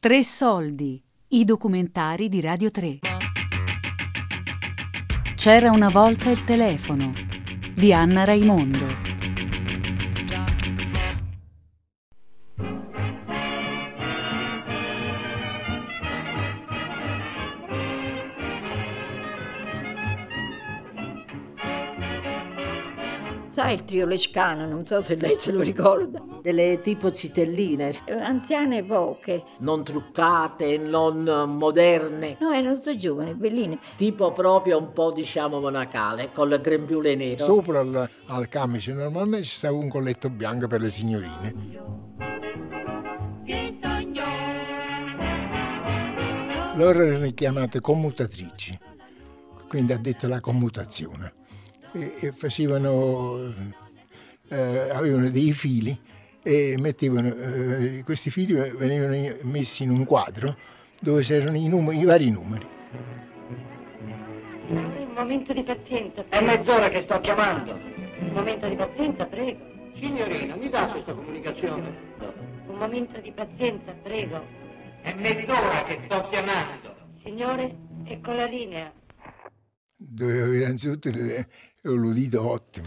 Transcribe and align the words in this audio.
Tre 0.00 0.22
soldi, 0.22 1.02
i 1.30 1.44
documentari 1.44 2.28
di 2.28 2.40
Radio 2.40 2.70
3. 2.70 3.00
C'era 5.34 5.72
una 5.72 5.88
volta 5.88 6.30
il 6.30 6.44
telefono 6.44 7.12
di 7.74 7.92
Anna 7.92 8.22
Raimondo. 8.22 9.07
Sai 23.58 23.74
il 23.74 23.84
trio 23.84 24.06
Lescano, 24.06 24.68
non 24.68 24.86
so 24.86 25.02
se 25.02 25.16
lei 25.16 25.34
se 25.34 25.50
lo 25.50 25.62
ricorda. 25.62 26.22
Delle 26.40 26.80
tipo 26.80 27.10
citelline, 27.10 27.92
Eh, 28.04 28.12
Anziane 28.12 28.84
poche. 28.84 29.42
non 29.58 29.82
truccate, 29.82 30.78
non 30.78 31.24
moderne, 31.58 32.36
No, 32.38 32.52
erano 32.52 32.76
tutte 32.76 32.96
giovani, 32.96 33.34
belline. 33.34 33.80
tipo 33.96 34.30
proprio 34.30 34.78
un 34.78 34.92
po' 34.92 35.10
diciamo 35.10 35.58
monacale, 35.58 36.30
con 36.32 36.52
il 36.52 36.60
grembiule 36.60 37.16
nero. 37.16 37.44
Sopra 37.44 37.80
al, 37.80 38.08
al 38.26 38.48
camice 38.48 38.92
normalmente 38.92 39.44
ci 39.46 39.56
stava 39.56 39.76
un 39.76 39.88
colletto 39.88 40.30
bianco 40.30 40.68
per 40.68 40.80
le 40.80 40.90
signorine. 40.90 41.54
Loro 46.76 47.02
erano 47.02 47.28
chiamate 47.32 47.80
commutatrici, 47.80 48.78
quindi 49.68 49.92
addette 49.92 50.26
alla 50.26 50.38
commutazione. 50.40 51.37
E, 51.92 52.14
e 52.20 52.32
facevano, 52.32 53.52
eh, 54.48 54.90
avevano 54.90 55.30
dei 55.30 55.52
fili 55.52 55.98
e 56.42 56.76
mettevano, 56.78 57.28
eh, 57.28 58.02
questi 58.04 58.30
fili 58.30 58.52
venivano 58.52 59.16
messi 59.42 59.82
in 59.82 59.90
un 59.90 60.04
quadro 60.04 60.56
dove 61.00 61.22
c'erano 61.22 61.56
i, 61.56 61.68
numeri- 61.68 61.98
i 61.98 62.04
vari 62.04 62.30
numeri. 62.30 62.66
Un 64.68 65.12
momento 65.14 65.52
di 65.52 65.62
pazienza. 65.62 66.24
È 66.28 66.40
mezz'ora 66.40 66.88
che 66.88 67.02
sto 67.02 67.20
chiamando. 67.20 67.72
Un 67.72 68.30
momento 68.32 68.68
di 68.68 68.76
pazienza, 68.76 69.24
prego. 69.26 69.58
Signorina, 69.98 70.56
mi 70.56 70.68
dà 70.68 70.86
questa 70.88 71.12
comunicazione? 71.12 72.06
Un 72.66 72.76
momento 72.76 73.20
di 73.20 73.32
pazienza, 73.32 73.92
prego. 74.02 74.40
È 75.02 75.12
mezz'ora 75.14 75.84
che 75.84 76.00
sto 76.04 76.28
chiamando. 76.28 76.94
Signore, 77.22 77.74
ecco 78.04 78.32
la 78.32 78.46
linea. 78.46 78.92
Doveva 80.00 80.44
avere 80.44 80.64
innanzitutto 80.64 81.10
l'udito 81.82 82.48
ottimo. 82.48 82.86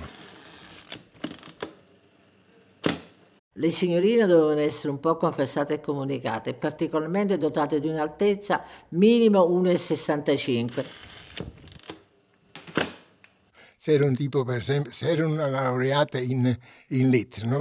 Le 3.55 3.69
signorine 3.69 4.25
dovevano 4.25 4.61
essere 4.61 4.91
un 4.91 5.01
po' 5.01 5.17
confessate 5.17 5.73
e 5.73 5.81
comunicate, 5.81 6.53
particolarmente 6.53 7.37
dotate 7.37 7.81
di 7.81 7.89
un'altezza 7.89 8.63
minimo 8.89 9.41
1,65. 9.41 10.85
Se 13.75 13.91
era 13.91 14.05
un 14.05 14.15
tipo, 14.15 14.45
per 14.45 14.57
esempio, 14.57 14.93
se 14.93 15.09
era 15.09 15.27
una 15.27 15.49
laureata 15.49 16.17
in, 16.17 16.57
in 16.87 17.09
lettere, 17.09 17.45
non, 17.45 17.59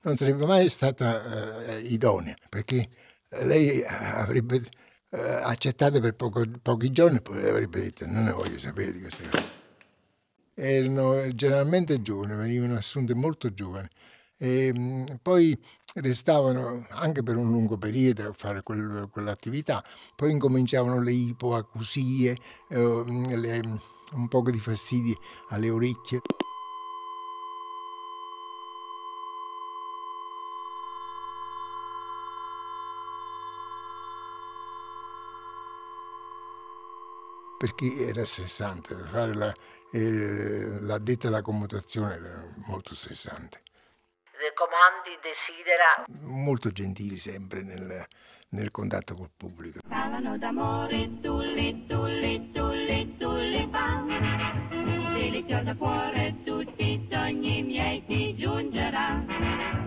non 0.00 0.16
sarebbe 0.16 0.46
mai 0.46 0.70
stata 0.70 1.66
eh, 1.66 1.80
idonea, 1.80 2.36
perché 2.48 2.88
lei 3.42 3.84
avrebbe 3.84 4.62
eh, 5.14 5.20
accettato 5.20 6.00
per 6.00 6.14
poco- 6.14 6.44
pochi 6.62 6.90
giorni 6.90 7.18
e 7.18 7.20
poi 7.20 7.46
avrebbe 7.46 7.80
detto 7.80 8.06
non 8.06 8.24
ne 8.24 8.32
voglio 8.32 8.58
sapere 8.58 8.92
di 8.92 9.00
queste 9.00 9.28
cose. 9.28 9.60
Erano 10.54 11.34
generalmente 11.34 12.02
giovani, 12.02 12.34
venivano 12.34 12.76
assunte 12.76 13.14
molto 13.14 13.52
giovani. 13.52 13.88
E, 14.38 14.72
mh, 14.72 15.18
poi 15.22 15.56
restavano 15.94 16.86
anche 16.90 17.22
per 17.22 17.36
un 17.36 17.50
lungo 17.50 17.76
periodo 17.76 18.28
a 18.28 18.32
fare 18.32 18.62
quel- 18.62 19.08
quell'attività, 19.10 19.84
poi 20.16 20.32
incominciavano 20.32 21.00
le 21.00 21.12
ipoacusie, 21.12 22.36
eh, 22.68 23.02
le- 23.36 23.80
un 24.14 24.28
po' 24.28 24.42
di 24.50 24.58
fastidi 24.58 25.16
alle 25.50 25.70
orecchie. 25.70 26.20
Perché 37.62 38.08
era 38.08 38.24
stressante, 38.24 38.96
fare 38.96 39.34
la, 39.34 39.54
eh, 39.92 40.80
l'addetta 40.80 41.28
alla 41.28 41.42
commutazione 41.42 42.14
era 42.14 42.44
molto 42.66 42.92
stressante. 42.92 43.62
Le 44.32 44.52
comandi 44.52 45.16
desidera 45.22 46.04
Molto 46.22 46.72
gentili 46.72 47.18
sempre 47.18 47.62
nel, 47.62 48.04
nel 48.48 48.72
contatto 48.72 49.14
col 49.14 49.30
pubblico. 49.36 49.78
Parlano 49.88 50.36
d'amore, 50.38 51.20
tulli, 51.20 51.86
tulli, 51.86 52.50
tulli, 52.50 53.16
tulli, 53.16 53.68
pan. 53.68 55.12
Deliziosa 55.14 55.76
cuore, 55.76 56.34
tutti 56.44 56.82
i 56.82 57.08
sogni 57.08 57.62
miei 57.62 58.04
ti 58.06 58.34
giungerà. 58.34 59.81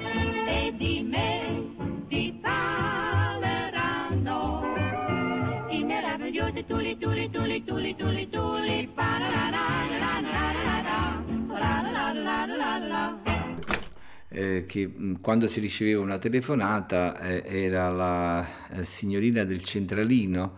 che 14.66 14.91
quando 15.21 15.47
si 15.47 15.59
riceveva 15.59 16.01
una 16.01 16.17
telefonata 16.17 17.19
eh, 17.19 17.43
era 17.45 17.89
la 17.89 18.47
signorina 18.81 19.43
del 19.43 19.63
centralino 19.63 20.53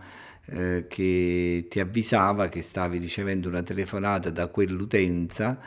eh, 0.46 0.86
che 0.88 1.66
ti 1.68 1.80
avvisava 1.80 2.48
che 2.48 2.62
stavi 2.62 2.98
ricevendo 2.98 3.48
una 3.48 3.62
telefonata 3.62 4.30
da 4.30 4.46
quell'utenza 4.48 5.58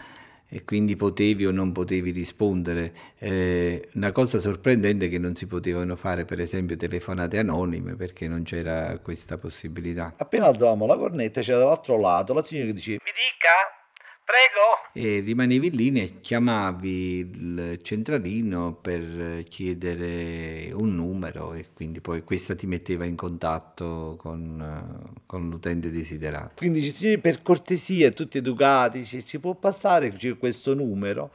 e 0.54 0.66
quindi 0.66 0.98
potevi 0.98 1.46
o 1.46 1.52
non 1.52 1.72
potevi 1.72 2.12
rispondere. 2.12 2.94
Eh, 3.18 3.88
una 3.94 4.12
cosa 4.12 4.38
sorprendente 4.40 5.06
è 5.06 5.10
che 5.10 5.18
non 5.18 5.34
si 5.34 5.48
potevano 5.48 5.96
fare 5.96 6.26
per 6.26 6.42
esempio 6.42 6.76
telefonate 6.76 7.40
anonime 7.40 7.96
perché 7.96 8.28
non 8.28 8.44
c'era 8.44 9.00
questa 9.00 9.38
possibilità. 9.38 10.14
Appena 10.18 10.48
alzavamo 10.48 10.86
la 10.86 10.98
cornetta 10.98 11.40
c'era 11.40 11.60
dall'altro 11.60 11.98
lato 11.98 12.34
la 12.34 12.44
signora 12.44 12.68
che 12.68 12.74
diceva 12.74 13.00
Mi 13.02 13.12
dica? 13.12 13.81
Prego? 14.24 14.90
E 14.94 15.20
rimanevi 15.20 15.72
lì 15.72 15.92
e 16.00 16.22
chiamavi 16.22 17.18
il 17.20 17.80
centralino 17.82 18.74
per 18.74 19.44
chiedere 19.50 20.72
un 20.72 20.96
numero 20.96 21.54
e 21.54 21.68
quindi 21.74 22.00
poi 22.02 22.24
questa 22.24 22.56
ti 22.56 22.66
metteva 22.68 23.06
in 23.06 23.16
contatto 23.16 24.16
con, 24.18 25.14
con 25.26 25.50
l'utente 25.50 25.92
desiderato. 25.92 26.54
quindi 26.56 26.80
dice 26.80 26.94
signori 26.94 27.20
per 27.20 27.42
cortesia 27.42 28.12
tutti 28.12 28.38
educati 28.38 29.00
dice, 29.00 29.24
ci 29.24 29.40
può 29.40 29.54
passare 29.56 30.16
questo 30.38 30.74
numero 30.76 31.32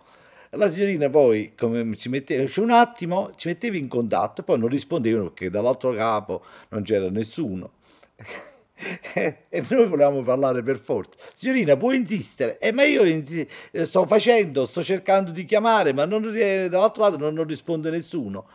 la 0.51 0.71
signorina 0.71 1.11
poi 1.11 1.53
come 1.57 1.97
ci 1.97 2.09
metteva 2.09 2.49
c'è 2.49 2.61
un 2.61 2.71
attimo 2.71 3.33
ci 3.37 3.49
metteva 3.49 3.77
in 3.77 3.89
contatto 3.89 4.41
e 4.41 4.45
poi 4.45 4.59
non 4.59 4.69
rispondevano 4.69 5.25
perché 5.31 5.51
dall'altro 5.51 5.93
capo 5.93 6.45
non 6.71 6.83
c'era 6.83 7.11
nessuno 7.11 7.73
e 9.15 9.65
noi 9.71 9.89
volevamo 9.89 10.23
parlare 10.23 10.63
per 10.63 10.79
forza. 10.79 11.19
Signorina 11.35 11.77
può 11.77 11.93
insistere? 11.93 12.59
Eh, 12.59 12.73
ma 12.73 12.85
io 12.85 13.05
insi- 13.05 13.47
sto 13.73 14.07
facendo 14.07 14.67
sto 14.67 14.83
cercando 14.85 15.31
di 15.31 15.45
chiamare 15.45 15.93
ma 15.93 16.05
non, 16.05 16.23
dall'altro 16.23 17.03
lato 17.03 17.17
non, 17.17 17.35
non 17.35 17.47
risponde 17.47 17.91
nessuno. 17.91 18.47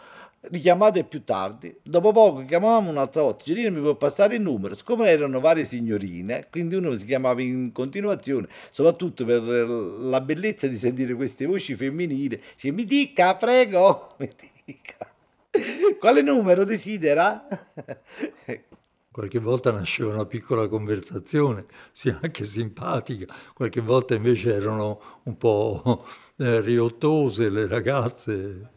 Richiamate 0.43 1.03
più 1.03 1.23
tardi. 1.23 1.75
Dopo 1.83 2.11
poco 2.11 2.43
chiamavamo 2.43 2.89
un'altra 2.89 3.21
volta. 3.21 3.43
Signorina 3.43 3.69
mi 3.69 3.81
può 3.81 3.95
passare 3.95 4.35
il 4.35 4.41
numero? 4.41 4.73
Siccome 4.73 5.07
erano 5.07 5.39
varie 5.39 5.65
signorine 5.65 6.47
quindi 6.49 6.75
uno 6.75 6.93
si 6.95 7.05
chiamava 7.05 7.41
in 7.41 7.71
continuazione 7.71 8.47
soprattutto 8.69 9.25
per 9.25 9.41
la 9.41 10.21
bellezza 10.21 10.67
di 10.67 10.77
sentire 10.77 11.13
queste 11.13 11.45
voci 11.45 11.75
femminili 11.75 12.41
dice 12.55 12.71
mi 12.71 12.85
dica 12.85 13.35
prego 13.35 14.15
mi 14.19 14.29
dica 14.65 14.97
quale 15.99 16.21
numero 16.21 16.63
desidera 16.63 17.47
Qualche 19.13 19.39
volta 19.39 19.71
nasceva 19.71 20.13
una 20.13 20.25
piccola 20.25 20.69
conversazione, 20.69 21.65
sì, 21.91 22.15
anche 22.21 22.45
simpatica, 22.45 23.25
qualche 23.53 23.81
volta 23.81 24.15
invece 24.15 24.53
erano 24.53 25.01
un 25.23 25.35
po' 25.37 26.05
eh, 26.37 26.61
riottose 26.61 27.49
le 27.49 27.67
ragazze. 27.67 28.69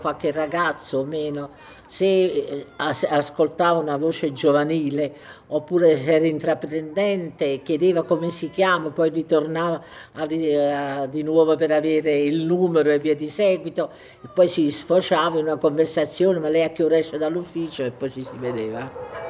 Qualche 0.00 0.32
ragazzo 0.32 0.98
o 0.98 1.04
meno, 1.04 1.50
se 1.86 2.04
eh, 2.24 2.66
as- 2.76 3.06
ascoltava 3.08 3.78
una 3.78 3.96
voce 3.96 4.32
giovanile 4.32 5.12
oppure 5.48 5.96
se 5.96 6.14
era 6.14 6.26
intraprendente, 6.26 7.60
chiedeva 7.62 8.02
come 8.02 8.30
si 8.30 8.50
chiama, 8.50 8.90
poi 8.90 9.10
ritornava 9.10 9.82
a- 10.12 11.06
di 11.06 11.22
nuovo 11.22 11.56
per 11.56 11.70
avere 11.70 12.18
il 12.18 12.42
numero 12.42 12.90
e 12.90 12.98
via 12.98 13.14
di 13.14 13.28
seguito, 13.28 13.90
e 14.22 14.28
poi 14.32 14.48
si 14.48 14.70
sfociava 14.70 15.38
in 15.38 15.44
una 15.44 15.56
conversazione, 15.56 16.38
ma 16.38 16.48
lei 16.48 16.64
a 16.64 16.70
che 16.70 16.82
ora 16.82 16.98
esce 16.98 17.18
dall'ufficio 17.18 17.84
e 17.84 17.90
poi 17.90 18.10
ci 18.10 18.22
si 18.22 18.32
vedeva. 18.36 19.29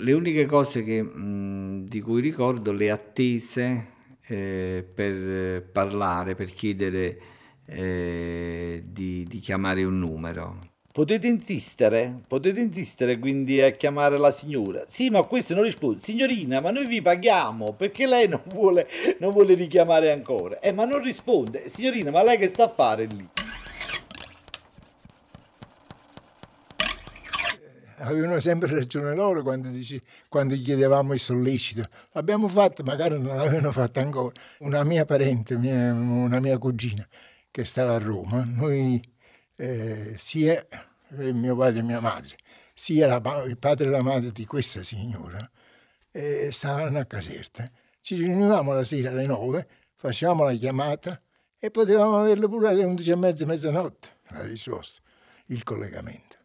Le 0.00 0.12
uniche 0.12 0.46
cose 0.46 0.82
che, 0.82 1.02
mh, 1.02 1.86
di 1.86 2.00
cui 2.00 2.22
ricordo 2.22 2.72
le 2.72 2.90
attese 2.90 3.86
eh, 4.26 4.82
per 4.94 5.62
parlare, 5.70 6.34
per 6.34 6.52
chiedere 6.54 7.18
eh, 7.66 8.82
di, 8.86 9.24
di 9.28 9.38
chiamare 9.40 9.84
un 9.84 9.98
numero. 9.98 10.58
Potete 10.90 11.26
insistere, 11.28 12.22
potete 12.26 12.60
insistere 12.60 13.18
quindi 13.18 13.60
a 13.60 13.70
chiamare 13.72 14.16
la 14.16 14.32
signora. 14.32 14.84
Sì, 14.88 15.10
ma 15.10 15.22
questo 15.22 15.54
non 15.54 15.64
risponde. 15.64 16.00
Signorina, 16.00 16.60
ma 16.60 16.70
noi 16.70 16.86
vi 16.86 17.02
paghiamo 17.02 17.74
perché 17.74 18.06
lei 18.06 18.26
non 18.26 18.42
vuole, 18.46 18.88
non 19.18 19.32
vuole 19.32 19.52
richiamare 19.54 20.10
ancora. 20.10 20.58
Eh, 20.60 20.72
ma 20.72 20.86
non 20.86 21.02
risponde. 21.02 21.68
Signorina, 21.68 22.10
ma 22.10 22.22
lei 22.22 22.38
che 22.38 22.48
sta 22.48 22.64
a 22.64 22.68
fare 22.68 23.06
lì? 23.06 23.28
Avevano 28.00 28.38
sempre 28.40 28.72
ragione 28.74 29.14
loro 29.14 29.42
quando, 29.42 29.68
dici, 29.68 30.00
quando 30.28 30.54
chiedevamo 30.56 31.12
il 31.12 31.20
sollecito. 31.20 31.88
L'abbiamo 32.12 32.48
fatto, 32.48 32.82
magari 32.82 33.18
non 33.20 33.36
l'avevano 33.36 33.72
fatto 33.72 34.00
ancora. 34.00 34.34
Una 34.58 34.82
mia 34.84 35.04
parente, 35.04 35.56
mia, 35.56 35.92
una 35.92 36.40
mia 36.40 36.58
cugina 36.58 37.06
che 37.50 37.64
stava 37.64 37.94
a 37.94 37.98
Roma, 37.98 38.44
noi 38.44 39.00
eh, 39.56 40.14
sia 40.16 40.66
mio 41.08 41.56
padre 41.56 41.80
e 41.80 41.82
mia 41.82 42.00
madre, 42.00 42.36
sia 42.74 43.06
la, 43.06 43.42
il 43.44 43.58
padre 43.58 43.86
e 43.86 43.90
la 43.90 44.02
madre 44.02 44.30
di 44.32 44.44
questa 44.46 44.82
signora, 44.82 45.48
eh, 46.12 46.50
stavano 46.52 46.98
a 46.98 47.04
Caserta. 47.04 47.70
Ci 48.00 48.14
riunivamo 48.16 48.72
la 48.72 48.84
sera 48.84 49.10
alle 49.10 49.26
nove, 49.26 49.66
facevamo 49.96 50.44
la 50.44 50.54
chiamata 50.54 51.20
e 51.58 51.70
potevamo 51.70 52.20
averlo 52.20 52.48
pure 52.48 52.68
alle 52.68 52.84
undici 52.84 53.10
e 53.10 53.16
mezza, 53.16 53.44
mezzanotte, 53.44 54.08
la 54.28 54.42
risposta, 54.44 55.02
il 55.46 55.62
collegamento. 55.62 56.39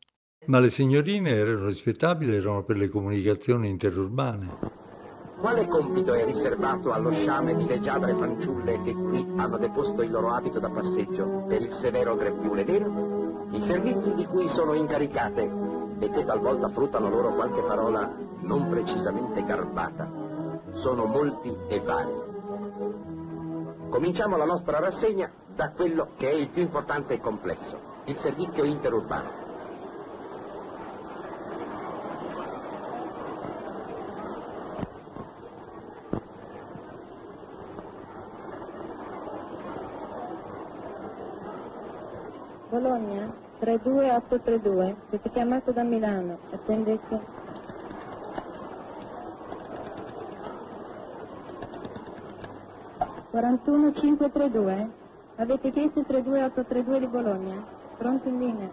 Ma 0.48 0.60
le 0.60 0.70
signorine 0.70 1.32
erano 1.32 1.66
rispettabili, 1.66 2.36
erano 2.36 2.64
per 2.64 2.78
le 2.78 2.88
comunicazioni 2.88 3.68
interurbane. 3.68 4.74
Quale 5.40 5.68
compito 5.68 6.14
è 6.14 6.24
riservato 6.24 6.92
allo 6.92 7.12
sciame 7.12 7.56
di 7.56 7.66
leggiadre 7.66 8.16
fanciulle 8.16 8.82
che 8.84 8.94
qui 8.94 9.28
hanno 9.38 9.58
deposto 9.58 10.02
il 10.02 10.12
loro 10.12 10.34
abito 10.34 10.60
da 10.60 10.70
passeggio 10.70 11.46
per 11.48 11.62
il 11.62 11.74
severo 11.82 12.16
grembiule 12.16 12.64
nero? 12.64 13.48
I 13.52 13.62
servizi 13.64 14.14
di 14.14 14.26
cui 14.26 14.48
sono 14.50 14.74
incaricate 14.74 15.52
e 16.00 16.10
che 16.10 16.26
talvolta 16.26 16.70
fruttano 16.70 17.10
loro 17.10 17.34
qualche 17.34 17.62
parola 17.62 18.12
non 18.42 18.70
precisamente 18.70 19.44
garbata 19.44 20.24
sono 20.76 21.06
molti 21.06 21.56
e 21.68 21.80
vari. 21.80 22.14
Cominciamo 23.90 24.38
la 24.38 24.46
nostra 24.46 24.80
rassegna 24.80 25.32
da 25.56 25.72
quello 25.72 26.10
che 26.18 26.30
è 26.30 26.34
il 26.34 26.50
più 26.50 26.62
importante 26.62 27.16
e 27.16 27.20
complesso, 27.20 27.80
il 28.06 28.18
servizio 28.18 28.64
interurbano. 28.64 29.45
Bologna 42.96 43.30
32832, 43.60 44.96
siete 45.10 45.30
chiamato 45.32 45.72
da 45.72 45.84
Milano, 45.84 46.40
attendete. 46.54 47.20
Quarantuno 53.32 53.92
cinquetredue, 53.94 54.90
avete 55.36 55.72
chiesto 55.74 56.00
il 56.00 56.06
32832 56.06 57.00
di 57.00 57.08
Bologna, 57.08 57.66
pronto 57.98 58.30
in 58.30 58.40
linea, 58.40 58.70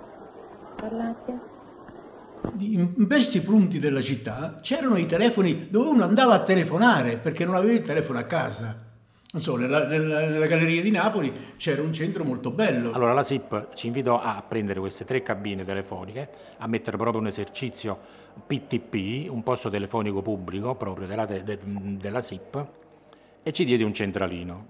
parlate. 0.76 1.40
In 2.58 3.06
questi 3.08 3.40
punti 3.40 3.80
della 3.80 4.00
città 4.00 4.60
c'erano 4.60 4.98
i 4.98 5.06
telefoni 5.06 5.68
dove 5.68 5.88
uno 5.88 6.04
andava 6.04 6.34
a 6.34 6.42
telefonare 6.44 7.18
perché 7.18 7.44
non 7.44 7.56
aveva 7.56 7.72
il 7.72 7.82
telefono 7.82 8.20
a 8.20 8.24
casa. 8.24 8.91
Non 9.34 9.40
so, 9.40 9.56
nella, 9.56 9.86
nella, 9.86 10.26
nella, 10.26 10.44
galleria 10.44 10.82
di 10.82 10.90
Napoli 10.90 11.32
c'era 11.56 11.80
un 11.80 11.90
centro 11.94 12.22
molto 12.22 12.50
bello. 12.50 12.92
Allora 12.92 13.14
la 13.14 13.22
SIP 13.22 13.72
ci 13.72 13.86
invitò 13.86 14.20
a 14.20 14.44
prendere 14.46 14.78
queste 14.78 15.06
tre 15.06 15.22
cabine 15.22 15.64
telefoniche, 15.64 16.28
a 16.58 16.66
mettere 16.66 16.98
proprio 16.98 17.22
un 17.22 17.28
esercizio 17.28 17.98
PTP, 18.46 19.30
un 19.30 19.42
posto 19.42 19.70
telefonico 19.70 20.20
pubblico 20.20 20.74
proprio 20.74 21.06
della, 21.06 21.24
de, 21.24 21.58
della 21.62 22.20
SIP, 22.20 22.66
e 23.42 23.52
ci 23.52 23.64
diede 23.64 23.84
un 23.84 23.94
centralino. 23.94 24.66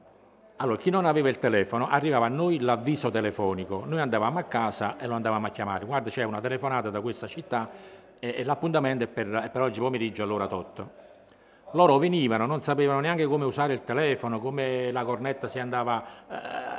Allora, 0.58 0.76
chi 0.76 0.90
non 0.90 1.06
aveva 1.06 1.28
il 1.28 1.40
telefono 1.40 1.88
arrivava 1.88 2.26
a 2.26 2.28
noi 2.28 2.60
l'avviso 2.60 3.10
telefonico, 3.10 3.82
noi 3.84 3.98
andavamo 3.98 4.38
a 4.38 4.44
casa 4.44 4.96
e 4.96 5.08
lo 5.08 5.14
andavamo 5.14 5.48
a 5.48 5.50
chiamare. 5.50 5.86
Guarda, 5.86 6.08
c'è 6.08 6.22
una 6.22 6.40
telefonata 6.40 6.88
da 6.88 7.00
questa 7.00 7.26
città 7.26 7.68
e, 8.20 8.32
e 8.36 8.44
l'appuntamento 8.44 9.02
è 9.02 9.08
per, 9.08 9.28
è 9.28 9.50
per 9.50 9.62
oggi 9.62 9.80
pomeriggio 9.80 10.22
all'ora 10.22 10.44
8 10.44 11.01
loro 11.72 11.98
venivano, 11.98 12.46
non 12.46 12.60
sapevano 12.60 13.00
neanche 13.00 13.26
come 13.26 13.44
usare 13.44 13.72
il 13.72 13.84
telefono, 13.84 14.40
come 14.40 14.90
la 14.90 15.04
cornetta 15.04 15.48
si 15.48 15.58
andava 15.58 16.04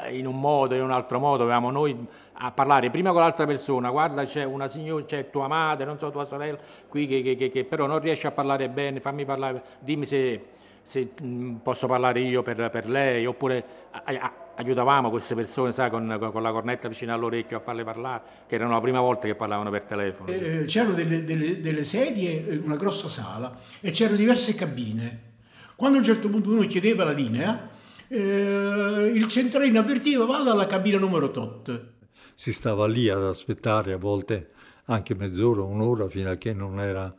eh, 0.07 0.17
in 0.17 0.27
un 0.27 0.39
modo, 0.39 0.75
in 0.75 0.81
un 0.81 0.91
altro 0.91 1.19
modo, 1.19 1.37
dovevamo 1.37 1.71
noi 1.71 2.07
a 2.33 2.51
parlare 2.51 2.89
prima 2.89 3.11
con 3.11 3.21
l'altra 3.21 3.45
persona, 3.45 3.89
guarda 3.89 4.23
c'è 4.23 4.43
una 4.43 4.67
signora, 4.67 5.03
c'è 5.05 5.29
tua 5.29 5.47
madre, 5.47 5.85
non 5.85 5.99
so 5.99 6.11
tua 6.11 6.23
sorella, 6.23 6.57
qui 6.87 7.07
che, 7.07 7.35
che, 7.35 7.49
che, 7.49 7.63
però 7.63 7.85
non 7.85 7.99
riesce 7.99 8.27
a 8.27 8.31
parlare 8.31 8.69
bene, 8.69 8.99
fammi 8.99 9.25
parlare, 9.25 9.61
dimmi 9.79 10.05
se, 10.05 10.45
se 10.81 11.11
mm, 11.21 11.55
posso 11.57 11.87
parlare 11.87 12.19
io 12.19 12.41
per, 12.41 12.69
per 12.69 12.89
lei, 12.89 13.25
oppure 13.25 13.63
a, 13.91 14.01
a, 14.05 14.31
aiutavamo 14.55 15.09
queste 15.09 15.35
persone 15.35 15.71
sai, 15.71 15.89
con, 15.89 16.29
con, 16.31 16.41
la 16.41 16.51
cornetta 16.51 16.87
vicino 16.87 17.13
all'orecchio 17.13 17.57
a 17.57 17.59
farle 17.59 17.83
parlare, 17.83 18.21
che 18.47 18.55
erano 18.55 18.73
la 18.73 18.81
prima 18.81 18.99
volta 18.99 19.27
che 19.27 19.35
parlavano 19.35 19.69
per 19.69 19.83
telefono. 19.83 20.29
Sì. 20.29 20.43
Eh, 20.43 20.65
c'erano 20.65 20.93
delle, 20.93 21.23
delle, 21.23 21.59
delle, 21.59 21.83
sedie, 21.83 22.61
una 22.63 22.75
grossa 22.75 23.07
sala 23.09 23.57
e 23.79 23.91
c'erano 23.91 24.17
diverse 24.17 24.55
cabine. 24.55 25.31
Quando 25.75 25.97
a 25.97 26.01
un 26.01 26.05
certo 26.05 26.29
punto 26.29 26.49
uno 26.49 26.65
chiedeva 26.67 27.03
la 27.03 27.11
linea, 27.11 27.69
eh, 28.07 29.11
il 29.13 29.27
centralino 29.27 29.79
avvertiva 29.79 30.25
vada 30.25 30.51
alla 30.51 30.67
cabina 30.67 30.99
numero 30.99 31.31
tot. 31.31 31.91
Si 32.35 32.53
stava 32.53 32.87
lì 32.87 33.09
ad 33.09 33.23
aspettare 33.23 33.93
a 33.93 33.97
volte 33.97 34.51
anche 34.85 35.15
mezz'ora, 35.15 35.63
un'ora 35.63 36.07
fino 36.09 36.29
a 36.29 36.35
che 36.35 36.53
non 36.53 36.79
era, 36.79 37.13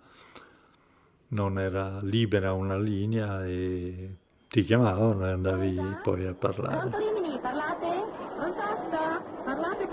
non 1.28 1.58
era 1.58 2.00
libera 2.02 2.52
una 2.52 2.78
linea 2.78 3.44
e 3.44 4.16
ti 4.48 4.62
chiamavano 4.62 5.26
e 5.26 5.30
andavi 5.30 5.80
poi 6.02 6.26
a 6.26 6.34
parlare. 6.34 6.90
Parlate? 7.44 7.86
Pronto? 8.36 8.62
Parlate 9.44 9.86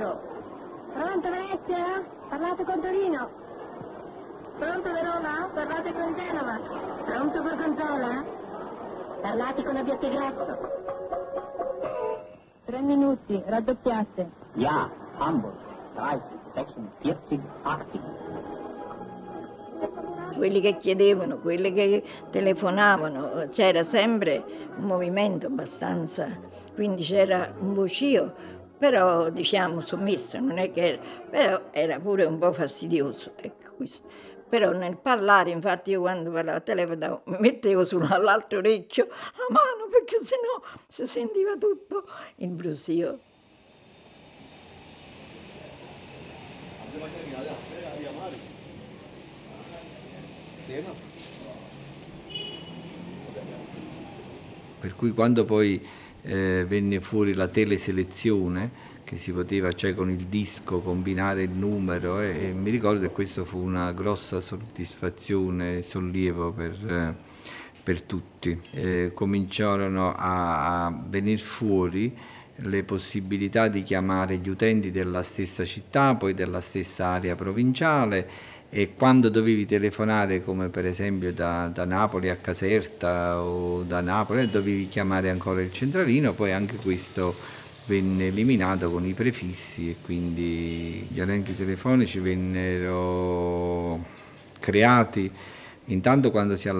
Viareggio. 0.00 0.18
Pronto 0.94 1.30
Venezia? 1.30 2.02
Parlate 2.30 2.64
con 2.64 2.80
Torino. 2.80 3.28
Pronto 4.58 4.92
Verona? 4.92 5.50
Parlate 5.52 5.92
con 5.92 6.14
Genova. 6.14 6.58
Pronto 7.04 7.42
Gorgonzola? 7.42 8.24
Parlate 9.20 9.62
con 9.62 9.76
Abbiategrasso. 9.76 10.58
Tre 12.64 12.80
minuti, 12.80 13.42
raddoppiate. 13.44 14.30
Ja, 14.54 14.90
Hamburg. 15.18 15.54
30, 15.94 16.22
46, 16.54 17.40
80 17.62 18.38
quelli 20.36 20.60
che 20.60 20.76
chiedevano, 20.78 21.38
quelli 21.38 21.72
che 21.72 22.02
telefonavano, 22.30 23.48
c'era 23.50 23.82
sempre 23.82 24.42
un 24.78 24.84
movimento 24.84 25.48
abbastanza, 25.48 26.28
quindi 26.74 27.02
c'era 27.02 27.52
un 27.58 27.74
vocio, 27.74 28.32
però 28.80 29.28
diciamo 29.28 29.82
sommesso, 29.82 30.40
non 30.40 30.56
è 30.56 30.72
che 30.72 30.80
era, 30.80 31.02
però 31.28 31.62
era 31.70 32.00
pure 32.00 32.24
un 32.24 32.38
po' 32.38 32.50
fastidioso, 32.54 33.32
ecco 33.36 33.74
questo. 33.76 34.08
Però 34.48 34.70
nel 34.70 34.96
parlare, 34.96 35.50
infatti 35.50 35.90
io 35.90 36.00
quando 36.00 36.30
parlavo 36.30 36.56
al 36.56 36.62
telefono 36.64 37.20
mi 37.26 37.36
mettevo 37.40 37.84
sull'altro 37.84 38.58
orecchio 38.58 39.06
la 39.08 39.46
mano 39.50 39.86
perché 39.90 40.16
sennò 40.18 40.62
si 40.86 41.06
sentiva 41.06 41.56
tutto 41.58 42.06
il 42.36 42.48
brusio. 42.48 43.18
Per 54.80 54.96
cui 54.96 55.12
quando 55.12 55.44
poi 55.44 55.86
eh, 56.22 56.64
venne 56.66 57.00
fuori 57.00 57.34
la 57.34 57.48
teleselezione, 57.48 58.88
che 59.04 59.16
si 59.16 59.32
poteva, 59.32 59.72
cioè 59.72 59.94
con 59.94 60.10
il 60.10 60.26
disco, 60.26 60.80
combinare 60.80 61.42
il 61.42 61.50
numero, 61.50 62.20
eh, 62.20 62.48
e 62.48 62.52
mi 62.52 62.70
ricordo 62.70 63.00
che 63.00 63.10
questo 63.10 63.44
fu 63.44 63.58
una 63.58 63.92
grossa 63.92 64.40
soddisfazione 64.40 65.78
e 65.78 65.82
sollievo 65.82 66.52
per, 66.52 66.72
eh, 66.86 67.14
per 67.82 68.02
tutti. 68.02 68.60
Eh, 68.72 69.10
cominciarono 69.14 70.14
a, 70.14 70.86
a 70.86 71.04
venire 71.08 71.42
fuori 71.42 72.16
le 72.62 72.82
possibilità 72.84 73.68
di 73.68 73.82
chiamare 73.82 74.36
gli 74.36 74.48
utenti 74.48 74.90
della 74.90 75.22
stessa 75.22 75.64
città, 75.64 76.14
poi 76.14 76.34
della 76.34 76.60
stessa 76.60 77.06
area 77.06 77.34
provinciale 77.34 78.49
e 78.72 78.94
quando 78.94 79.28
dovevi 79.28 79.66
telefonare 79.66 80.44
come 80.44 80.68
per 80.68 80.86
esempio 80.86 81.32
da, 81.32 81.68
da, 81.74 81.84
Napoli 81.84 82.30
a 82.30 82.36
Caserta 82.36 83.42
o 83.42 83.82
da 83.82 84.00
Napoli 84.00 84.48
dovevi 84.48 84.88
chiamare 84.88 85.28
ancora 85.28 85.60
il 85.60 85.72
centralino, 85.72 86.32
poi 86.34 86.52
anche 86.52 86.76
questo 86.76 87.34
venne 87.86 88.28
eliminato 88.28 88.88
con 88.90 89.04
i 89.04 89.12
prefissi 89.12 89.90
e 89.90 89.96
quindi 90.04 91.04
gli 91.10 91.20
elenchi 91.20 91.56
telefonici 91.56 92.20
vennero 92.20 93.98
creati. 94.60 95.28
Intanto 95.86 96.30
quando 96.30 96.56
si, 96.56 96.70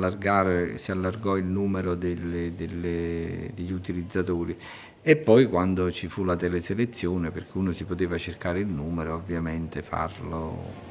si 0.77 0.91
allargò 0.93 1.37
il 1.37 1.45
numero 1.45 1.97
delle- 1.97 2.55
delle- 2.55 3.51
degli 3.53 3.73
utilizzatori 3.73 4.57
e 5.03 5.17
poi 5.17 5.49
quando 5.49 5.91
ci 5.91 6.07
fu 6.07 6.23
la 6.23 6.37
teleselezione, 6.37 7.33
perché 7.33 7.51
uno 7.55 7.73
si 7.73 7.83
poteva 7.85 8.17
cercare 8.19 8.61
il 8.61 8.69
numero, 8.69 9.15
ovviamente 9.15 9.83
farlo 9.83 10.90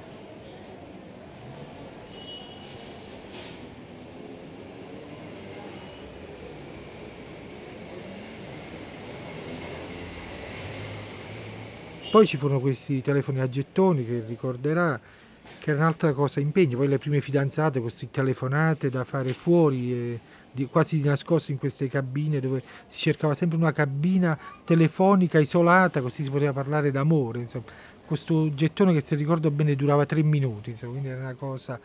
Poi 12.10 12.25
ci 12.25 12.38
furono 12.38 12.60
questi 12.60 13.04
telefoni 13.04 13.39
a 13.39 13.48
gettoni 13.48 14.04
che 14.04 14.24
ricorderà, 14.28 15.00
che 15.60 15.70
era 15.70 15.82
un'altra 15.82 16.12
cosa 16.12 16.39
impegno. 16.39 16.78
Poi 16.78 16.88
le 16.88 16.98
prime 16.98 17.22
fidanzate, 17.22 17.80
queste 17.80 18.10
telefonate 18.10 18.89
da 18.89 19.04
fare 19.04 19.32
fuori, 19.32 20.20
eh, 20.56 20.68
quasi 20.72 21.00
di 21.00 21.08
nascosto 21.08 21.51
in 21.51 21.60
queste 21.60 21.88
cabine 21.88 22.39
dove 22.39 22.63
si 22.88 22.98
cercava 22.98 23.36
sempre 23.36 23.58
una 23.58 23.72
cabina 23.72 24.36
telefonica 24.66 25.38
isolata, 25.38 26.01
così 26.01 26.24
si 26.24 26.32
poteva 26.32 26.51
parlare 26.51 26.89
d'amore. 26.89 27.42
Insomma. 27.42 27.66
Questo 28.08 28.51
gettone 28.56 28.92
che 28.92 29.01
se 29.01 29.13
ricordo 29.16 29.51
bene 29.51 29.75
durava 29.75 30.08
tre 30.08 30.24
minuti, 30.24 30.72
insomma, 30.72 30.94
quindi 30.94 31.10
era 31.10 31.22
una 31.22 31.36
cosa. 31.36 31.80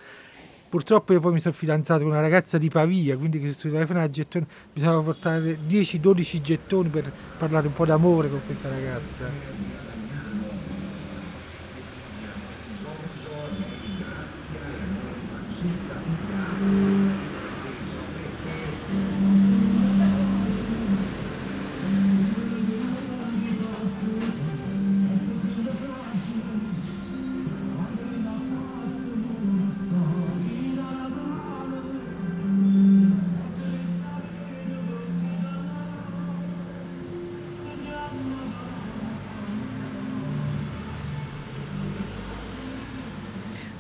Purtroppo 0.71 1.13
io 1.13 1.21
poi 1.21 1.35
mi 1.35 1.41
sono 1.41 1.53
fidanzato 1.53 2.01
con 2.01 2.13
una 2.13 2.23
ragazza 2.23 2.57
di 2.57 2.71
Pavia, 2.71 3.15
quindi 3.19 3.39
questo 3.41 3.69
telefono 3.69 4.01
a 4.01 4.09
gettoni 4.09 4.47
bisognava 4.73 5.03
portare 5.03 5.59
10-12 5.69 6.41
gettoni 6.41 6.89
per 6.89 7.13
parlare 7.37 7.67
un 7.67 7.75
po' 7.75 7.85
d'amore 7.85 8.31
con 8.31 8.41
questa 8.47 8.71
ragazza. 8.71 10.04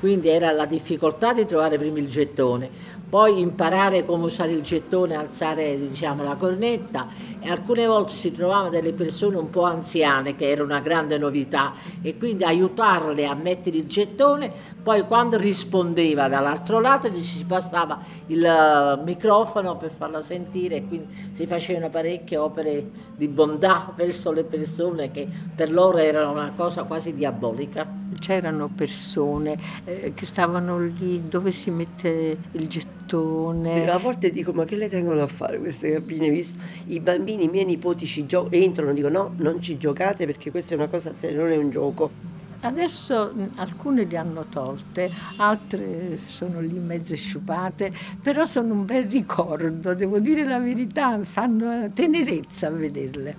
Quindi 0.00 0.28
era 0.28 0.52
la 0.52 0.66
difficoltà 0.66 1.32
di 1.32 1.46
trovare 1.46 1.78
prima 1.78 1.98
il 1.98 2.10
gettone, 2.10 2.68
poi 3.08 3.40
imparare 3.40 4.04
come 4.04 4.24
usare 4.24 4.52
il 4.52 4.62
gettone, 4.62 5.14
alzare 5.14 5.78
diciamo, 5.78 6.22
la 6.22 6.34
cornetta. 6.34 7.06
E 7.40 7.48
alcune 7.48 7.86
volte 7.86 8.12
si 8.12 8.32
trovavano 8.32 8.70
delle 8.70 8.92
persone 8.92 9.36
un 9.36 9.50
po' 9.50 9.64
anziane 9.64 10.34
che 10.34 10.48
era 10.48 10.62
una 10.62 10.80
grande 10.80 11.16
novità 11.18 11.74
e 12.02 12.16
quindi 12.16 12.44
aiutarle 12.44 13.26
a 13.26 13.34
mettere 13.34 13.76
il 13.76 13.86
gettone, 13.86 14.52
poi 14.84 15.06
quando 15.06 15.38
rispondeva 15.38 16.28
dall'altro 16.28 16.78
lato 16.78 17.08
gli 17.08 17.22
si 17.22 17.42
passava 17.46 17.98
il 18.26 18.44
eh, 18.44 19.02
microfono 19.02 19.78
per 19.78 19.90
farla 19.90 20.20
sentire 20.20 20.76
e 20.76 20.86
quindi 20.86 21.30
si 21.32 21.46
facevano 21.46 21.88
parecchie 21.88 22.36
opere 22.36 22.90
di 23.16 23.26
bontà 23.26 23.90
verso 23.96 24.30
le 24.30 24.44
persone 24.44 25.10
che 25.10 25.26
per 25.56 25.72
loro 25.72 25.96
erano 25.96 26.32
una 26.32 26.52
cosa 26.54 26.82
quasi 26.82 27.14
diabolica. 27.14 28.02
C'erano 28.20 28.68
persone 28.68 29.56
eh, 29.84 30.12
che 30.14 30.26
stavano 30.26 30.78
lì 30.78 31.28
dove 31.28 31.50
si 31.50 31.70
mette 31.70 32.36
il 32.52 32.68
gettone. 32.68 33.88
A 33.88 33.98
volte 33.98 34.30
dico, 34.30 34.52
ma 34.52 34.66
che 34.66 34.76
le 34.76 34.90
tengono 34.90 35.22
a 35.22 35.26
fare 35.26 35.58
queste 35.58 35.92
cabine? 35.92 36.28
Visto 36.28 36.58
i 36.88 37.00
bambini, 37.00 37.44
i 37.44 37.48
miei 37.48 37.64
nipoti 37.64 38.04
ci 38.04 38.26
gio- 38.26 38.50
entrano, 38.50 38.92
dico 38.92 39.08
no, 39.08 39.32
non 39.38 39.62
ci 39.62 39.78
giocate 39.78 40.26
perché 40.26 40.50
questa 40.50 40.74
è 40.74 40.76
una 40.76 40.88
cosa 40.88 41.14
seria, 41.14 41.38
non 41.38 41.50
è 41.50 41.56
un 41.56 41.70
gioco. 41.70 42.33
Adesso 42.64 43.34
alcune 43.56 44.04
le 44.06 44.16
hanno 44.16 44.46
tolte, 44.48 45.10
altre 45.36 46.16
sono 46.16 46.60
lì 46.60 46.78
mezze 46.78 47.14
sciupate, 47.14 47.92
però 48.22 48.46
sono 48.46 48.72
un 48.72 48.86
bel 48.86 49.04
ricordo, 49.04 49.92
devo 49.92 50.18
dire 50.18 50.44
la 50.44 50.58
verità, 50.58 51.22
fanno 51.24 51.90
tenerezza 51.92 52.68
a 52.68 52.70
vederle. 52.70 53.36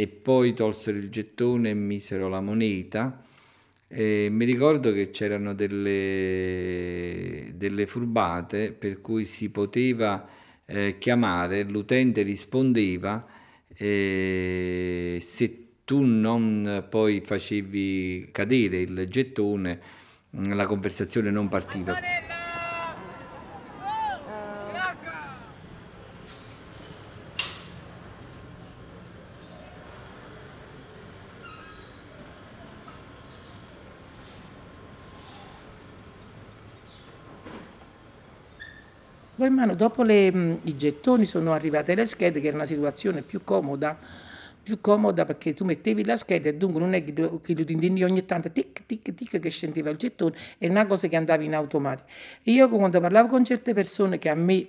E 0.00 0.06
poi 0.06 0.54
tolsero 0.54 0.96
il 0.96 1.10
gettone 1.10 1.68
e 1.68 1.74
misero 1.74 2.28
la 2.30 2.40
moneta. 2.40 3.22
E 3.86 4.28
mi 4.30 4.46
ricordo 4.46 4.94
che 4.94 5.10
c'erano 5.10 5.52
delle, 5.52 7.50
delle 7.54 7.86
furbate 7.86 8.72
per 8.72 9.02
cui 9.02 9.26
si 9.26 9.50
poteva 9.50 10.26
eh, 10.64 10.96
chiamare, 10.96 11.64
l'utente 11.64 12.22
rispondeva, 12.22 13.26
e 13.76 15.18
se 15.20 15.66
tu 15.84 16.00
non 16.02 16.86
poi 16.88 17.20
facevi 17.22 18.30
cadere 18.32 18.80
il 18.80 19.06
gettone, 19.06 19.80
la 20.30 20.64
conversazione 20.64 21.30
non 21.30 21.48
partiva. 21.48 22.39
Mano, 39.60 39.74
dopo 39.74 40.02
le, 40.02 40.58
i 40.62 40.76
gettoni 40.76 41.26
sono 41.26 41.52
arrivate 41.52 41.94
le 41.94 42.06
schede, 42.06 42.40
che 42.40 42.48
era 42.48 42.56
una 42.56 42.66
situazione 42.66 43.20
più 43.20 43.42
comoda, 43.44 43.98
più 44.62 44.80
comoda 44.80 45.24
perché 45.26 45.52
tu 45.52 45.64
mettevi 45.64 46.04
la 46.04 46.16
scheda 46.16 46.48
e 46.48 46.54
dunque 46.54 46.80
non 46.80 46.94
è 46.94 47.04
che 47.04 47.12
lo 47.14 47.64
tintinni 47.64 48.02
ogni 48.02 48.24
tanto 48.24 48.50
tic 48.50 48.86
tic 48.86 49.14
tic 49.14 49.38
che 49.38 49.50
scendeva 49.50 49.90
il 49.90 49.96
gettone, 49.96 50.34
era 50.58 50.72
una 50.72 50.86
cosa 50.86 51.08
che 51.08 51.16
andava 51.16 51.42
in 51.42 51.54
automatico. 51.54 52.08
Io 52.44 52.68
quando 52.68 53.00
parlavo 53.00 53.28
con 53.28 53.44
certe 53.44 53.74
persone 53.74 54.18
che 54.18 54.30
a 54.30 54.34
me 54.34 54.66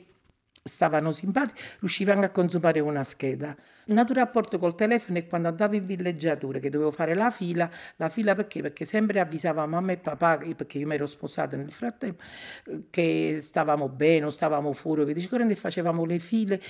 stavano 0.64 1.12
simpatiche, 1.12 1.60
riuscivo 1.80 2.12
anche 2.12 2.26
a 2.26 2.30
consumare 2.32 2.80
una 2.80 3.04
scheda. 3.04 3.56
Il 3.86 3.94
nato 3.94 4.14
rapporto 4.14 4.60
col 4.60 4.76
telefono 4.76 5.18
è 5.18 5.28
quando 5.28 5.48
andavo 5.48 5.76
in 5.76 5.86
villeggiatura, 5.86 6.60
che 6.60 6.70
dovevo 6.70 6.92
fare 6.92 7.16
la 7.16 7.32
fila, 7.32 7.70
la 7.96 8.10
fila 8.10 8.36
perché? 8.36 8.62
Perché 8.62 8.86
sempre 8.86 9.20
avvisava 9.20 9.66
mamma 9.66 9.94
e 9.94 9.98
papà, 9.98 10.38
perché 10.56 10.78
io 10.78 10.88
mi 10.88 10.96
ero 10.96 11.06
sposata 11.06 11.58
nel 11.58 11.72
frattempo, 11.72 12.24
che 12.90 13.40
stavamo 13.42 13.90
bene 13.90 14.26
o 14.26 14.30
stavamo 14.30 14.72
fuori, 14.74 15.06
vedi, 15.06 15.28
e 15.32 15.56
facevamo 15.56 16.06
le 16.06 16.20
file 16.20 16.62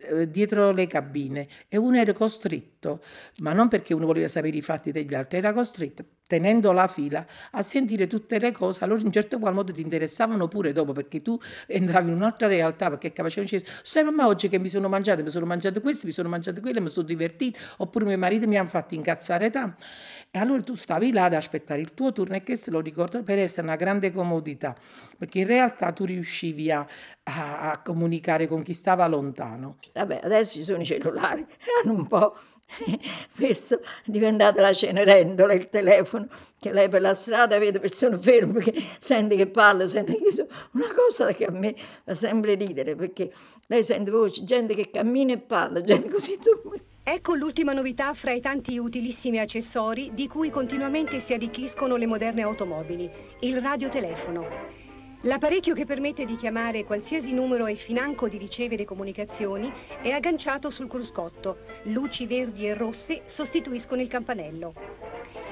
eh, 0.00 0.30
dietro 0.30 0.70
le 0.70 0.86
cabine 0.86 1.48
e 1.68 1.76
uno 1.76 1.96
era 1.98 2.12
costretto, 2.12 3.02
ma 3.38 3.52
non 3.52 3.68
perché 3.68 3.94
uno 3.94 4.06
voleva 4.06 4.28
sapere 4.28 4.56
i 4.56 4.62
fatti 4.62 4.92
degli 4.92 5.14
altri, 5.14 5.38
era 5.38 5.52
costretto, 5.52 6.04
tenendo 6.28 6.70
la 6.70 6.86
fila, 6.86 7.26
a 7.52 7.62
sentire 7.64 8.06
tutte 8.06 8.38
le 8.38 8.52
cose, 8.52 8.84
allora 8.84 9.00
in 9.00 9.10
certo 9.10 9.40
qual 9.40 9.54
modo 9.54 9.72
ti 9.72 9.80
interessavano 9.80 10.46
pure 10.46 10.70
dopo, 10.72 10.92
perché 10.92 11.22
tu 11.22 11.36
entravi 11.66 12.10
in 12.10 12.14
un'altra 12.14 12.46
realtà, 12.46 12.90
perché 12.90 13.12
capace 13.12 13.40
di 13.42 13.46
dire, 13.48 13.64
sai 13.82 14.04
mamma 14.04 14.28
oggi 14.28 14.48
che 14.48 14.58
mi 14.60 14.68
sono 14.68 14.88
mangiato, 14.88 15.22
mi 15.24 15.30
sono 15.30 15.46
mangiato 15.46 15.80
questo, 15.80 16.06
mi 16.06 16.12
sono 16.12 16.28
mangiato 16.28 16.60
quello, 16.60 16.80
mi 16.80 16.90
sono 16.90 17.06
divertito, 17.06 17.58
oppure 17.78 18.04
mio 18.04 18.18
marito 18.18 18.46
mi 18.46 18.56
ha 18.58 18.66
fatto 18.66 18.94
incazzare 18.94 19.50
tanto. 19.50 19.82
E 20.30 20.38
allora 20.38 20.62
tu 20.62 20.74
stavi 20.76 21.10
là 21.12 21.24
ad 21.24 21.34
aspettare 21.34 21.80
il 21.80 21.94
tuo 21.94 22.12
turno 22.12 22.36
e 22.36 22.42
questo 22.42 22.70
lo 22.70 22.80
ricordo 22.80 23.22
per 23.22 23.38
essere 23.38 23.66
una 23.66 23.76
grande 23.76 24.12
comodità, 24.12 24.76
perché 25.16 25.40
in 25.40 25.46
realtà 25.46 25.92
tu 25.92 26.04
riuscivi 26.04 26.70
a, 26.70 26.86
a- 27.24 27.70
a 27.70 27.82
comunicare 27.82 28.46
con 28.46 28.62
chi 28.62 28.72
stava 28.74 29.06
lontano. 29.06 29.78
Vabbè, 29.94 30.20
adesso 30.22 30.52
ci 30.58 30.64
sono 30.64 30.82
i 30.82 30.84
cellulari, 30.84 31.44
hanno 31.82 31.94
un 31.94 32.06
po' 32.06 32.36
messo, 33.36 33.80
è 33.80 34.10
diventata 34.10 34.60
la 34.60 34.72
cenerentola 34.72 35.54
il 35.54 35.68
telefono, 35.68 36.28
che 36.58 36.72
lei 36.72 36.88
per 36.88 37.00
la 37.00 37.14
strada 37.14 37.58
vede 37.58 37.80
persone 37.80 38.18
ferme 38.18 38.60
che 38.60 38.84
sente 38.98 39.36
che 39.36 39.46
parla, 39.46 39.86
sente 39.86 40.16
che 40.18 40.32
so- 40.32 40.46
una 40.72 40.92
cosa 40.94 41.32
che 41.32 41.46
a 41.46 41.50
me 41.50 41.74
fa 42.04 42.14
sempre 42.14 42.54
ridere, 42.54 42.94
perché 42.94 43.32
lei 43.66 43.84
sente 43.84 44.10
voci, 44.10 44.44
gente 44.44 44.74
che 44.74 44.90
cammina 44.90 45.32
e 45.32 45.38
parla, 45.38 45.80
gente 45.82 46.08
così 46.08 46.34
insomma. 46.34 46.74
Ecco 47.02 47.34
l'ultima 47.34 47.72
novità 47.72 48.12
fra 48.12 48.32
i 48.32 48.40
tanti 48.42 48.76
utilissimi 48.76 49.38
accessori 49.38 50.10
di 50.12 50.28
cui 50.28 50.50
continuamente 50.50 51.22
si 51.26 51.32
arricchiscono 51.32 51.96
le 51.96 52.04
moderne 52.04 52.42
automobili, 52.42 53.10
il 53.40 53.62
radiotelefono. 53.62 54.77
L'apparecchio 55.22 55.74
che 55.74 55.84
permette 55.84 56.24
di 56.24 56.36
chiamare 56.36 56.84
qualsiasi 56.84 57.32
numero 57.32 57.66
e 57.66 57.74
financo 57.74 58.28
di 58.28 58.38
ricevere 58.38 58.84
comunicazioni 58.84 59.68
è 60.00 60.10
agganciato 60.10 60.70
sul 60.70 60.86
cruscotto. 60.86 61.58
Luci 61.84 62.24
verdi 62.24 62.68
e 62.68 62.74
rosse 62.74 63.22
sostituiscono 63.26 64.00
il 64.00 64.06
campanello. 64.06 64.74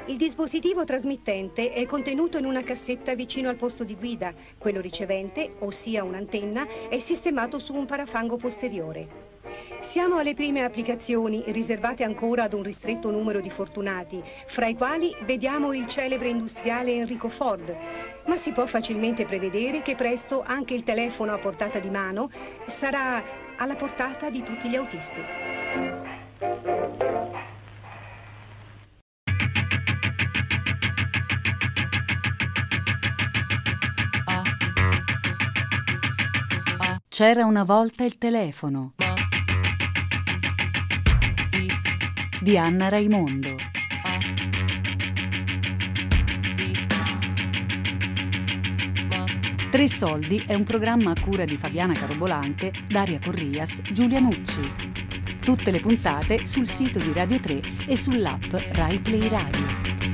Il 0.06 0.18
dispositivo 0.18 0.84
trasmittente 0.84 1.72
è 1.72 1.84
contenuto 1.84 2.38
in 2.38 2.44
una 2.44 2.62
cassetta 2.62 3.16
vicino 3.16 3.48
al 3.48 3.56
posto 3.56 3.82
di 3.82 3.96
guida. 3.96 4.32
Quello 4.56 4.80
ricevente, 4.80 5.54
ossia 5.58 6.04
un'antenna, 6.04 6.88
è 6.88 7.02
sistemato 7.04 7.58
su 7.58 7.74
un 7.74 7.86
parafango 7.86 8.36
posteriore. 8.36 9.34
Siamo 9.90 10.18
alle 10.18 10.34
prime 10.34 10.62
applicazioni, 10.62 11.42
riservate 11.46 12.04
ancora 12.04 12.44
ad 12.44 12.52
un 12.52 12.62
ristretto 12.62 13.10
numero 13.10 13.40
di 13.40 13.50
fortunati, 13.50 14.22
fra 14.48 14.66
i 14.66 14.76
quali 14.76 15.12
vediamo 15.24 15.72
il 15.72 15.88
celebre 15.88 16.28
industriale 16.28 16.92
Enrico 16.92 17.30
Ford, 17.30 17.74
ma 18.26 18.38
si 18.42 18.52
può 18.52 18.66
facilmente 18.66 19.24
prevedere 19.24 19.82
che 19.82 19.94
presto 19.94 20.42
anche 20.44 20.74
il 20.74 20.84
telefono 20.84 21.32
a 21.32 21.38
portata 21.38 21.78
di 21.78 21.90
mano 21.90 22.30
sarà 22.78 23.22
alla 23.56 23.74
portata 23.74 24.30
di 24.30 24.42
tutti 24.42 24.68
gli 24.68 24.76
autisti. 24.76 25.20
C'era 37.08 37.46
una 37.46 37.64
volta 37.64 38.04
il 38.04 38.18
telefono 38.18 38.92
di 42.42 42.58
Anna 42.58 42.88
Raimondo. 42.88 43.65
Tre 49.76 49.88
soldi 49.88 50.42
è 50.46 50.54
un 50.54 50.64
programma 50.64 51.10
a 51.10 51.20
cura 51.20 51.44
di 51.44 51.58
Fabiana 51.58 51.92
Carobolante, 51.92 52.72
Daria 52.88 53.20
Corrias, 53.22 53.82
Giulia 53.92 54.20
Nucci. 54.20 54.72
Tutte 55.44 55.70
le 55.70 55.80
puntate 55.80 56.46
sul 56.46 56.66
sito 56.66 56.98
di 56.98 57.12
Radio 57.12 57.38
3 57.38 57.60
e 57.86 57.94
sull'app 57.94 58.54
Rai 58.72 58.98
Play 59.00 59.28
Radio. 59.28 60.05